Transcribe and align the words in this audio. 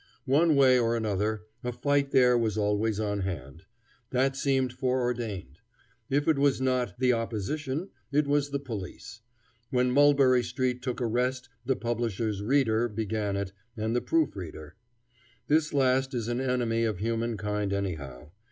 One 0.25 0.55
way 0.55 0.79
or 0.79 0.95
another, 0.97 1.43
a 1.63 1.71
fight 1.71 2.09
there 2.09 2.35
was 2.35 2.57
always 2.57 2.99
on 2.99 3.19
hand. 3.19 3.65
That 4.09 4.35
seemed 4.35 4.73
foreordained. 4.73 5.59
If 6.09 6.27
it 6.27 6.39
was 6.39 6.59
not 6.59 6.97
"the 6.97 7.13
opposition" 7.13 7.89
it 8.11 8.25
was 8.25 8.49
the 8.49 8.57
police. 8.57 9.21
When 9.69 9.91
Mulberry 9.91 10.41
Street 10.41 10.81
took 10.81 11.01
a 11.01 11.05
rest 11.05 11.49
the 11.67 11.75
publisher's 11.75 12.41
"reader" 12.41 12.89
began 12.89 13.35
it, 13.35 13.53
and 13.77 13.95
the 13.95 14.01
proof 14.01 14.35
reader. 14.35 14.75
This 15.45 15.71
last 15.71 16.15
is 16.15 16.27
an 16.27 16.41
enemy 16.41 16.83
of 16.83 16.97
human 16.97 17.37
kind 17.37 17.71
anyhow. 17.71 18.31